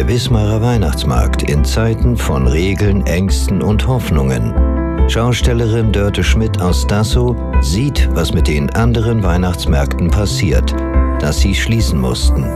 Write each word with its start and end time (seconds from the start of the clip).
Der 0.00 0.08
Wismarer 0.08 0.62
Weihnachtsmarkt 0.62 1.42
in 1.42 1.62
Zeiten 1.62 2.16
von 2.16 2.46
Regeln, 2.46 3.04
Ängsten 3.04 3.60
und 3.60 3.86
Hoffnungen. 3.86 4.54
Schaustellerin 5.10 5.92
Dörte 5.92 6.24
Schmidt 6.24 6.58
aus 6.58 6.86
Dassow 6.86 7.36
sieht, 7.60 8.08
was 8.14 8.32
mit 8.32 8.48
den 8.48 8.70
anderen 8.70 9.22
Weihnachtsmärkten 9.22 10.10
passiert, 10.10 10.74
dass 11.20 11.40
sie 11.40 11.54
schließen 11.54 12.00
mussten. 12.00 12.46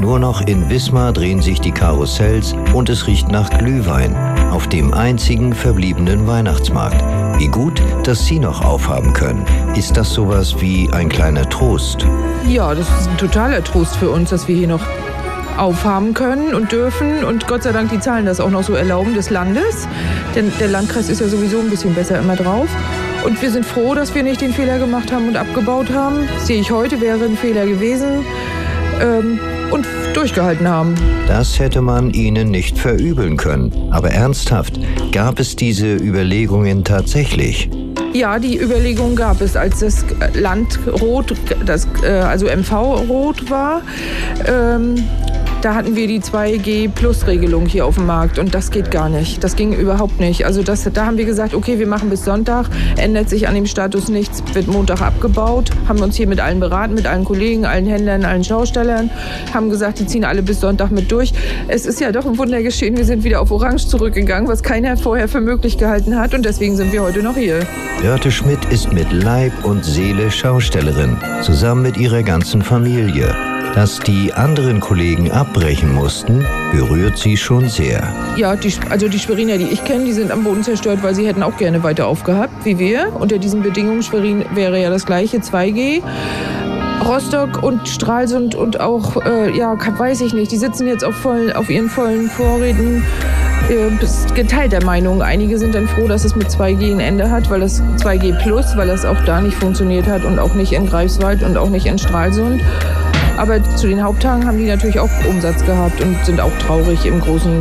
Nur 0.00 0.18
noch 0.18 0.40
in 0.46 0.70
Wismar 0.70 1.12
drehen 1.12 1.42
sich 1.42 1.60
die 1.60 1.72
Karussells 1.72 2.54
und 2.72 2.88
es 2.88 3.06
riecht 3.06 3.28
nach 3.28 3.50
Glühwein 3.50 4.16
auf 4.50 4.66
dem 4.68 4.94
einzigen 4.94 5.52
verbliebenen 5.52 6.26
Weihnachtsmarkt. 6.26 7.04
Wie 7.38 7.48
gut, 7.48 7.82
dass 8.04 8.24
Sie 8.24 8.38
noch 8.38 8.64
aufhaben 8.64 9.12
können. 9.12 9.44
Ist 9.76 9.98
das 9.98 10.10
sowas 10.10 10.58
wie 10.58 10.88
ein 10.90 11.10
kleiner 11.10 11.46
Trost? 11.50 12.06
Ja, 12.48 12.74
das 12.74 12.88
ist 12.98 13.10
ein 13.10 13.18
totaler 13.18 13.62
Trost 13.62 13.94
für 13.96 14.08
uns, 14.08 14.30
dass 14.30 14.48
wir 14.48 14.56
hier 14.56 14.68
noch 14.68 14.86
aufhaben 15.56 16.14
können 16.14 16.54
und 16.54 16.72
dürfen 16.72 17.24
und 17.24 17.46
Gott 17.46 17.62
sei 17.62 17.72
Dank 17.72 17.90
die 17.90 18.00
Zahlen 18.00 18.26
das 18.26 18.40
auch 18.40 18.50
noch 18.50 18.62
so 18.62 18.74
erlauben 18.74 19.14
des 19.14 19.30
Landes. 19.30 19.86
Denn 20.34 20.52
der 20.60 20.68
Landkreis 20.68 21.08
ist 21.08 21.20
ja 21.20 21.28
sowieso 21.28 21.60
ein 21.60 21.70
bisschen 21.70 21.94
besser 21.94 22.18
immer 22.18 22.36
drauf. 22.36 22.68
Und 23.24 23.40
wir 23.40 23.50
sind 23.50 23.64
froh, 23.64 23.94
dass 23.94 24.14
wir 24.14 24.22
nicht 24.22 24.40
den 24.40 24.52
Fehler 24.52 24.78
gemacht 24.78 25.12
haben 25.12 25.28
und 25.28 25.36
abgebaut 25.36 25.90
haben. 25.90 26.28
Sehe 26.38 26.60
ich 26.60 26.70
heute, 26.70 27.00
wäre 27.00 27.24
ein 27.24 27.36
Fehler 27.36 27.66
gewesen. 27.66 28.24
Ähm, 29.00 29.40
und 29.70 29.86
durchgehalten 30.14 30.68
haben. 30.68 30.94
Das 31.26 31.58
hätte 31.58 31.80
man 31.80 32.10
ihnen 32.10 32.50
nicht 32.50 32.78
verübeln 32.78 33.36
können. 33.36 33.72
Aber 33.90 34.10
ernsthaft, 34.10 34.78
gab 35.10 35.40
es 35.40 35.56
diese 35.56 35.96
Überlegungen 35.96 36.84
tatsächlich? 36.84 37.68
Ja, 38.12 38.38
die 38.38 38.56
Überlegung 38.56 39.16
gab 39.16 39.40
es, 39.40 39.56
als 39.56 39.80
das 39.80 40.04
Land 40.34 40.78
rot, 40.86 41.34
das, 41.66 41.88
äh, 42.04 42.10
also 42.10 42.46
MV 42.46 42.72
rot 43.08 43.50
war. 43.50 43.82
Ähm, 44.46 44.94
da 45.64 45.74
hatten 45.74 45.96
wir 45.96 46.06
die 46.06 46.20
2G-Plus-Regelung 46.20 47.64
hier 47.64 47.86
auf 47.86 47.94
dem 47.94 48.04
Markt 48.04 48.38
und 48.38 48.54
das 48.54 48.70
geht 48.70 48.90
gar 48.90 49.08
nicht. 49.08 49.42
Das 49.42 49.56
ging 49.56 49.72
überhaupt 49.72 50.20
nicht. 50.20 50.44
Also 50.44 50.62
das, 50.62 50.86
da 50.92 51.06
haben 51.06 51.16
wir 51.16 51.24
gesagt, 51.24 51.54
okay, 51.54 51.78
wir 51.78 51.86
machen 51.86 52.10
bis 52.10 52.22
Sonntag, 52.22 52.66
ändert 52.98 53.30
sich 53.30 53.48
an 53.48 53.54
dem 53.54 53.64
Status 53.64 54.08
nichts, 54.08 54.42
wird 54.52 54.66
Montag 54.66 55.00
abgebaut, 55.00 55.70
haben 55.88 56.00
uns 56.00 56.16
hier 56.16 56.26
mit 56.26 56.38
allen 56.38 56.60
beraten, 56.60 56.92
mit 56.92 57.06
allen 57.06 57.24
Kollegen, 57.24 57.64
allen 57.64 57.86
Händlern, 57.86 58.26
allen 58.26 58.44
Schaustellern, 58.44 59.08
haben 59.54 59.70
gesagt, 59.70 60.00
die 60.00 60.06
ziehen 60.06 60.24
alle 60.24 60.42
bis 60.42 60.60
Sonntag 60.60 60.90
mit 60.90 61.10
durch. 61.10 61.32
Es 61.66 61.86
ist 61.86 61.98
ja 61.98 62.12
doch 62.12 62.26
ein 62.26 62.36
Wunder 62.36 62.62
geschehen, 62.62 62.98
wir 62.98 63.06
sind 63.06 63.24
wieder 63.24 63.40
auf 63.40 63.50
Orange 63.50 63.88
zurückgegangen, 63.88 64.48
was 64.48 64.62
keiner 64.62 64.98
vorher 64.98 65.28
für 65.28 65.40
möglich 65.40 65.78
gehalten 65.78 66.18
hat 66.18 66.34
und 66.34 66.44
deswegen 66.44 66.76
sind 66.76 66.92
wir 66.92 67.02
heute 67.02 67.22
noch 67.22 67.36
hier. 67.36 67.60
Dörte 68.02 68.30
Schmidt 68.30 68.64
ist 68.66 68.92
mit 68.92 69.10
Leib 69.12 69.52
und 69.64 69.82
Seele 69.82 70.30
Schaustellerin, 70.30 71.16
zusammen 71.40 71.80
mit 71.80 71.96
ihrer 71.96 72.22
ganzen 72.22 72.60
Familie. 72.60 73.53
Dass 73.72 73.98
die 73.98 74.32
anderen 74.32 74.80
Kollegen 74.80 75.30
abbrechen 75.30 75.92
mussten, 75.92 76.44
berührt 76.72 77.18
sie 77.18 77.36
schon 77.36 77.68
sehr. 77.68 78.12
Ja, 78.36 78.54
die, 78.56 78.72
also 78.90 79.08
die 79.08 79.18
Schweriner, 79.18 79.58
die 79.58 79.64
ich 79.64 79.84
kenne, 79.84 80.04
die 80.04 80.12
sind 80.12 80.30
am 80.30 80.44
Boden 80.44 80.62
zerstört, 80.62 81.02
weil 81.02 81.14
sie 81.14 81.26
hätten 81.26 81.42
auch 81.42 81.56
gerne 81.56 81.82
weiter 81.82 82.06
aufgehabt, 82.06 82.64
wie 82.64 82.78
wir. 82.78 83.12
Unter 83.14 83.38
diesen 83.38 83.62
Bedingungen, 83.62 84.02
Schwerin 84.02 84.44
wäre 84.54 84.80
ja 84.80 84.90
das 84.90 85.06
gleiche, 85.06 85.38
2G. 85.38 86.02
Rostock 87.04 87.62
und 87.62 87.88
Stralsund 87.88 88.54
und 88.54 88.80
auch, 88.80 89.24
äh, 89.24 89.56
ja, 89.56 89.76
weiß 89.76 90.20
ich 90.22 90.32
nicht, 90.32 90.52
die 90.52 90.56
sitzen 90.56 90.86
jetzt 90.86 91.04
auf, 91.04 91.14
voll, 91.14 91.52
auf 91.52 91.68
ihren 91.68 91.88
vollen 91.88 92.30
Vorräten 92.30 93.04
äh, 93.68 94.34
geteilter 94.34 94.84
Meinung. 94.84 95.22
Einige 95.22 95.58
sind 95.58 95.74
dann 95.74 95.88
froh, 95.88 96.06
dass 96.06 96.24
es 96.24 96.34
mit 96.34 96.48
2G 96.48 96.92
ein 96.92 97.00
Ende 97.00 97.30
hat, 97.30 97.50
weil 97.50 97.60
das 97.60 97.82
2G 97.98 98.38
Plus, 98.42 98.76
weil 98.76 98.88
das 98.88 99.04
auch 99.04 99.20
da 99.24 99.40
nicht 99.40 99.56
funktioniert 99.56 100.06
hat 100.06 100.24
und 100.24 100.38
auch 100.38 100.54
nicht 100.54 100.72
in 100.72 100.86
Greifswald 100.86 101.42
und 101.42 101.56
auch 101.56 101.70
nicht 101.70 101.86
in 101.86 101.98
Stralsund. 101.98 102.62
Aber 103.36 103.62
zu 103.76 103.88
den 103.88 104.02
Haupttagen 104.02 104.46
haben 104.46 104.58
die 104.58 104.66
natürlich 104.66 104.98
auch 105.00 105.10
Umsatz 105.28 105.64
gehabt 105.64 106.00
und 106.00 106.16
sind 106.24 106.40
auch 106.40 106.56
traurig 106.58 107.04
im 107.04 107.20
großen 107.20 107.58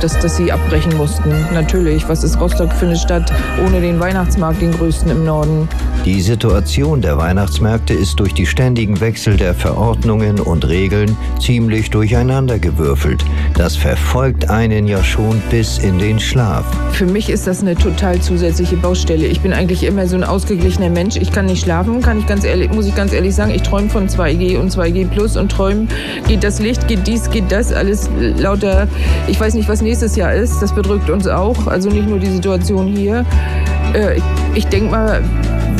dass, 0.00 0.18
dass 0.18 0.36
sie 0.36 0.50
abbrechen 0.52 0.96
mussten. 0.96 1.30
Natürlich, 1.52 2.08
was 2.08 2.24
ist 2.24 2.38
Rostock 2.40 2.72
für 2.72 2.86
eine 2.86 2.96
Stadt 2.96 3.32
ohne 3.64 3.80
den 3.80 4.00
Weihnachtsmarkt, 4.00 4.60
den 4.60 4.72
größten 4.72 5.10
im 5.10 5.24
Norden? 5.24 5.68
Die 6.04 6.20
Situation 6.20 7.00
der 7.00 7.16
Weihnachtsmärkte 7.16 7.94
ist 7.94 8.20
durch 8.20 8.34
die 8.34 8.44
ständigen 8.44 9.00
Wechsel 9.00 9.38
der 9.38 9.54
Verordnungen 9.54 10.38
und 10.38 10.68
Regeln 10.68 11.16
ziemlich 11.40 11.90
durcheinandergewürfelt. 11.90 13.24
Das 13.54 13.74
verfolgt 13.76 14.50
einen 14.50 14.86
ja 14.86 15.02
schon 15.02 15.40
bis 15.50 15.78
in 15.78 15.98
den 15.98 16.20
Schlaf. 16.20 16.66
Für 16.92 17.06
mich 17.06 17.30
ist 17.30 17.46
das 17.46 17.62
eine 17.62 17.74
total 17.74 18.20
zusätzliche 18.20 18.76
Baustelle. 18.76 19.26
Ich 19.26 19.40
bin 19.40 19.52
eigentlich 19.54 19.82
immer 19.84 20.06
so 20.06 20.16
ein 20.16 20.24
ausgeglichener 20.24 20.90
Mensch. 20.90 21.16
Ich 21.16 21.32
kann 21.32 21.46
nicht 21.46 21.64
schlafen, 21.64 22.02
kann 22.02 22.18
ich 22.18 22.26
ganz 22.26 22.44
ehrlich, 22.44 22.70
muss 22.70 22.86
ich 22.86 22.94
ganz 22.94 23.12
ehrlich 23.12 23.34
sagen. 23.34 23.52
Ich 23.52 23.62
träume 23.62 23.88
von 23.88 24.08
2G 24.08 24.58
und 24.58 24.70
2G 24.70 25.08
Plus 25.08 25.36
und 25.36 25.50
träume, 25.50 25.86
geht 26.28 26.44
das 26.44 26.60
Licht, 26.60 26.86
geht 26.86 27.06
dies, 27.06 27.30
geht 27.30 27.50
das, 27.50 27.72
alles 27.72 28.10
lauter. 28.36 28.88
Ich 29.26 29.40
weiß 29.40 29.54
nicht, 29.54 29.68
was 29.68 29.80
nächstes 29.84 30.16
Jahr 30.16 30.34
ist. 30.34 30.60
Das 30.60 30.74
bedrückt 30.74 31.08
uns 31.10 31.28
auch. 31.28 31.66
Also 31.68 31.88
nicht 31.88 32.08
nur 32.08 32.18
die 32.18 32.30
Situation 32.30 32.88
hier. 32.88 33.24
Äh, 33.94 34.16
ich, 34.16 34.24
ich 34.54 34.66
denke 34.66 34.90
mal, 34.90 35.22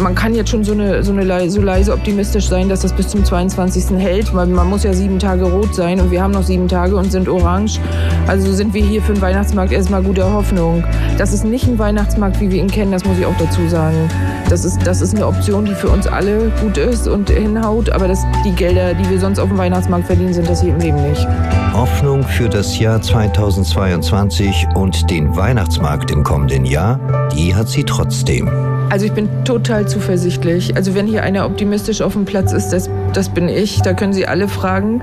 man 0.01 0.15
kann 0.15 0.35
jetzt 0.35 0.51
schon 0.51 0.65
so, 0.65 0.73
eine, 0.73 1.03
so, 1.03 1.13
eine, 1.13 1.51
so 1.51 1.61
leise 1.61 1.93
optimistisch 1.93 2.49
sein, 2.49 2.69
dass 2.69 2.81
das 2.81 2.93
bis 2.93 3.09
zum 3.09 3.25
22. 3.25 3.97
hält, 3.99 4.35
weil 4.35 4.47
man 4.47 4.69
muss 4.69 4.83
ja 4.85 4.93
sieben 4.93 5.19
Tage 5.19 5.45
rot 5.45 5.75
sein 5.75 6.01
und 6.01 6.11
wir 6.11 6.23
haben 6.23 6.33
noch 6.33 6.43
sieben 6.43 6.69
Tage 6.69 6.97
und 6.97 7.11
sind 7.11 7.29
orange. 7.29 7.81
Also 8.27 8.53
sind 8.53 8.75
wir 8.75 8.85
hier 8.85 9.03
für 9.03 9.15
den 9.15 9.23
Weihnachtsmarkt 9.23 9.73
erstmal 9.73 10.03
guter 10.03 10.33
Hoffnung. 10.33 10.85
Das 11.19 11.33
ist 11.33 11.45
nicht 11.45 11.67
ein 11.67 11.79
Weihnachtsmarkt, 11.79 12.41
wie 12.41 12.51
wir 12.51 12.59
ihn 12.59 12.71
kennen, 12.71 12.93
das 12.93 13.05
muss 13.05 13.19
ich 13.19 13.27
auch 13.27 13.37
dazu 13.39 13.67
sagen. 13.69 14.11
Das 14.49 14.65
ist, 14.65 14.87
das 14.87 15.01
ist 15.01 15.15
eine 15.15 15.27
Option, 15.27 15.65
die 15.65 15.75
für 15.75 15.89
uns 15.89 16.07
alle 16.07 16.51
gut 16.61 16.77
ist 16.77 17.09
und 17.09 17.31
hinhaut, 17.31 17.91
aber 17.91 18.09
das, 18.09 18.21
die 18.45 18.53
Gelder, 18.53 18.95
die 18.95 19.09
wir 19.09 19.19
sonst 19.19 19.39
auf 19.39 19.49
dem 19.49 19.59
Weihnachtsmarkt 19.59 20.07
verdienen, 20.07 20.35
sind 20.35 20.49
das 20.49 20.61
hier 20.61 20.75
im 20.75 20.81
Leben 20.81 21.03
nicht. 21.09 21.27
Hoffnung 21.73 22.23
für 22.23 22.49
das 22.49 22.79
Jahr 22.79 23.01
2022 23.01 24.67
und 24.75 25.11
den 25.11 25.35
Weihnachtsmarkt 25.37 26.11
im 26.11 26.23
kommenden 26.23 26.65
Jahr, 26.65 27.01
die 27.35 27.55
hat 27.55 27.69
sie 27.69 27.85
trotzdem. 27.85 28.74
Also 28.91 29.07
ich 29.07 29.13
bin 29.13 29.29
total 29.45 29.89
zuversichtlich. 29.89 30.77
Also 30.77 30.95
wenn 30.95 31.07
hier 31.07 31.23
einer 31.23 31.47
optimistisch 31.47 32.01
auf 32.01 32.13
dem 32.13 32.25
Platz 32.25 32.53
ist, 32.53 32.71
das, 32.71 32.89
das 33.13 33.29
bin 33.29 33.49
ich. 33.49 33.83
Da 33.83 33.95
können 33.95 34.13
Sie 34.13 34.27
alle 34.27 34.49
fragen. 34.49 35.03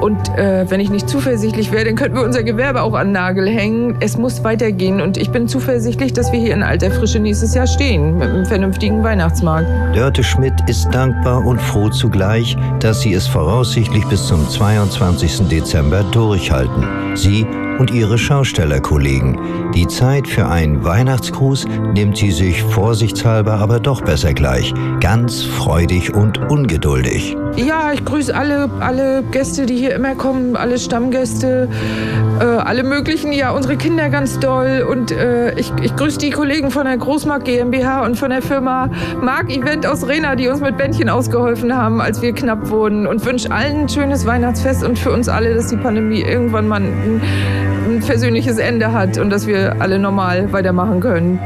Und 0.00 0.16
äh, 0.36 0.64
wenn 0.68 0.80
ich 0.80 0.90
nicht 0.90 1.08
zuversichtlich 1.08 1.72
wäre, 1.72 1.84
dann 1.84 1.96
könnten 1.96 2.16
wir 2.16 2.24
unser 2.24 2.42
Gewerbe 2.42 2.82
auch 2.82 2.94
an 2.94 3.12
Nagel 3.12 3.48
hängen. 3.48 3.96
Es 4.00 4.16
muss 4.16 4.44
weitergehen. 4.44 5.00
Und 5.00 5.16
ich 5.16 5.30
bin 5.30 5.48
zuversichtlich, 5.48 6.12
dass 6.12 6.32
wir 6.32 6.40
hier 6.40 6.54
in 6.54 6.62
alter 6.62 6.90
Frische 6.90 7.18
nächstes 7.18 7.54
Jahr 7.54 7.66
stehen. 7.66 8.18
Mit 8.18 8.28
einem 8.28 8.46
vernünftigen 8.46 9.02
Weihnachtsmarkt. 9.02 9.66
Dörte 9.94 10.24
Schmidt 10.24 10.54
ist 10.66 10.88
dankbar 10.92 11.44
und 11.44 11.60
froh 11.60 11.88
zugleich, 11.88 12.56
dass 12.80 13.00
sie 13.00 13.12
es 13.12 13.26
voraussichtlich 13.26 14.04
bis 14.06 14.26
zum 14.26 14.48
22. 14.48 15.48
Dezember 15.48 16.02
durchhalten. 16.12 16.84
Sie 17.14 17.46
und 17.78 17.92
ihre 17.92 18.18
Schaustellerkollegen. 18.18 19.38
Die 19.74 19.86
Zeit 19.86 20.26
für 20.26 20.48
einen 20.48 20.84
Weihnachtsgruß 20.84 21.66
nimmt 21.94 22.16
sie 22.16 22.32
sich 22.32 22.62
vorsichtshalber 23.18 23.54
aber 23.54 23.80
doch 23.80 24.00
besser 24.02 24.32
gleich. 24.32 24.72
Ganz 25.00 25.42
freudig 25.42 26.14
und 26.14 26.38
ungeduldig. 26.50 27.36
Ja, 27.56 27.92
ich 27.92 28.04
grüße 28.04 28.34
alle, 28.34 28.70
alle 28.80 29.22
Gäste, 29.30 29.66
die 29.66 29.76
hier 29.76 29.94
immer 29.94 30.14
kommen, 30.14 30.56
alle 30.56 30.78
Stammgäste, 30.78 31.68
äh, 32.40 32.44
alle 32.44 32.84
möglichen, 32.84 33.32
ja, 33.32 33.50
unsere 33.50 33.76
Kinder 33.76 34.08
ganz 34.10 34.38
doll. 34.38 34.86
Und 34.88 35.10
äh, 35.10 35.58
ich, 35.58 35.72
ich 35.82 35.96
grüße 35.96 36.18
die 36.18 36.30
Kollegen 36.30 36.70
von 36.70 36.84
der 36.84 36.96
Großmarkt 36.96 37.44
GmbH 37.44 38.04
und 38.04 38.16
von 38.16 38.30
der 38.30 38.42
Firma 38.42 38.88
Mark 39.20 39.50
Event 39.50 39.86
aus 39.86 40.06
Rena, 40.06 40.36
die 40.36 40.48
uns 40.48 40.60
mit 40.60 40.76
Bändchen 40.76 41.08
ausgeholfen 41.08 41.74
haben, 41.74 42.00
als 42.00 42.22
wir 42.22 42.32
knapp 42.32 42.70
wurden. 42.70 43.06
Und 43.06 43.24
wünsche 43.24 43.50
allen 43.50 43.82
ein 43.82 43.88
schönes 43.88 44.26
Weihnachtsfest 44.26 44.84
und 44.84 44.98
für 44.98 45.10
uns 45.10 45.28
alle, 45.28 45.54
dass 45.54 45.68
die 45.68 45.76
Pandemie 45.76 46.20
irgendwann 46.20 46.68
mal 46.68 46.82
ein, 46.82 47.20
ein 47.88 48.00
persönliches 48.00 48.58
Ende 48.58 48.92
hat 48.92 49.18
und 49.18 49.30
dass 49.30 49.46
wir 49.46 49.80
alle 49.80 49.98
normal 49.98 50.52
weitermachen 50.52 51.00
können. 51.00 51.40